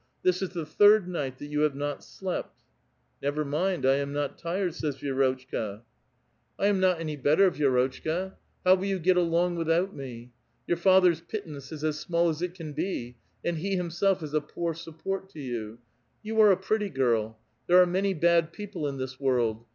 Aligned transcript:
This 0.23 0.41
is 0.41 0.49
the 0.49 0.65
thhd 0.65 1.05
night 1.05 1.37
that 1.37 1.45
you 1.51 1.59
have 1.59 1.75
not 1.75 2.03
slept." 2.03 2.63
*' 2.91 3.21
Never 3.21 3.45
mind; 3.45 3.85
I 3.85 3.97
am 3.97 4.11
not 4.11 4.35
tired," 4.39 4.73
says 4.73 4.97
Vi^rotchka. 4.97 5.83
168 6.55 6.57
A 6.57 6.57
VITAL 6.57 6.57
QUESTION." 6.57 6.57
I 6.57 6.65
am 6.65 6.79
not 6.79 6.99
any 6.99 7.15
better, 7.15 7.51
Vi^rotchka. 7.51 8.33
How 8.65 8.73
will 8.73 8.85
yon 8.85 8.99
get 9.03 9.15
along 9.17 9.57
without 9.57 9.95
me? 9.95 10.31
Your 10.65 10.77
father's 10.77 11.21
pittance 11.21 11.71
is 11.71 11.83
as 11.83 11.99
small 11.99 12.29
as 12.29 12.41
it 12.41 12.55
can 12.55 12.73
be, 12.73 13.17
and 13.45 13.59
he 13.59 13.75
himself 13.75 14.23
is 14.23 14.33
a 14.33 14.41
poor 14.41 14.73
support 14.73 15.29
to 15.33 15.39
30U. 15.39 15.77
You 16.23 16.41
are 16.41 16.51
a 16.51 16.57
pretty 16.57 16.89
girl. 16.89 17.37
There 17.67 17.79
are 17.79 17.85
many 17.85 18.15
bad 18.15 18.51
people 18.51 18.87
in 18.87 18.97
this 18.97 19.19
world. 19.19 19.67